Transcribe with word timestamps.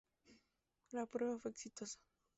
La 0.93 1.05
prueba 1.05 1.37
fue 1.37 1.51
exitosa. 1.51 1.99